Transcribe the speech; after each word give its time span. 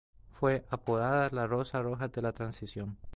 Fue 0.31 0.65
apodada 0.71 1.29
"la 1.29 1.45
rosa 1.45 1.79
roja 1.83 2.07
de 2.07 2.23
la 2.23 2.31
transición". 2.31 2.97